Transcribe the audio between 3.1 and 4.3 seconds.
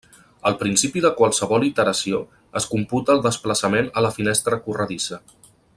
el desplaçament a la